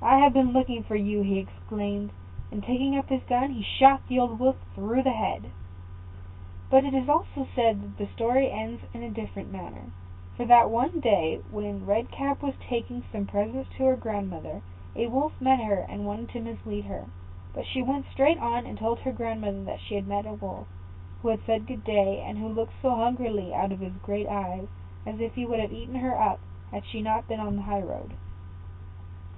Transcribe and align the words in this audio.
I 0.00 0.16
have 0.16 0.32
been 0.32 0.54
looking 0.54 0.82
for 0.82 0.96
you," 0.96 1.20
exclaimed 1.36 2.08
he; 2.48 2.54
and 2.56 2.64
taking 2.64 2.96
up 2.96 3.10
his 3.10 3.22
gun, 3.24 3.50
he 3.50 3.62
shot 3.62 4.00
the 4.08 4.18
old 4.18 4.38
Wolf 4.38 4.56
through 4.74 5.02
the 5.02 5.10
head. 5.12 5.50
But 6.70 6.86
it 6.86 6.94
is 6.94 7.06
also 7.06 7.46
said 7.54 7.82
that 7.82 7.98
the 7.98 8.06
story 8.14 8.50
ends 8.50 8.80
in 8.94 9.02
a 9.02 9.10
different 9.10 9.52
manner; 9.52 9.92
for 10.38 10.46
that 10.46 10.70
one 10.70 11.00
day, 11.00 11.42
when 11.50 11.84
Red 11.84 12.10
Cap 12.10 12.40
was 12.42 12.54
taking 12.66 13.02
some 13.12 13.26
presents 13.26 13.68
to 13.76 13.84
her 13.84 13.94
grandmother, 13.94 14.62
a 14.96 15.08
Wolf 15.08 15.38
met 15.38 15.60
her, 15.60 15.84
and 15.86 16.06
wanted 16.06 16.30
to 16.30 16.40
mislead 16.40 16.86
her; 16.86 17.04
but 17.52 17.66
she 17.66 17.82
went 17.82 18.06
straight 18.10 18.38
on, 18.38 18.64
and 18.64 18.78
told 18.78 19.00
her 19.00 19.12
grandmother 19.12 19.64
that 19.64 19.80
she 19.82 19.96
had 19.96 20.08
met 20.08 20.24
a 20.24 20.32
Wolf, 20.32 20.66
who 21.20 21.36
said 21.44 21.66
good 21.66 21.84
day, 21.84 22.20
and 22.20 22.38
who 22.38 22.48
looked 22.48 22.72
so 22.80 22.94
hungrily 22.94 23.52
out 23.52 23.70
of 23.70 23.80
his 23.80 23.92
great 24.02 24.28
eyes, 24.28 24.66
as 25.04 25.20
if 25.20 25.34
he 25.34 25.44
would 25.44 25.60
have 25.60 25.74
eaten 25.74 25.96
her 25.96 26.18
up 26.18 26.40
had 26.70 26.86
she 26.86 27.02
not 27.02 27.28
been 27.28 27.38
on 27.38 27.56
the 27.56 27.62
high 27.68 27.82
road. 27.82 28.14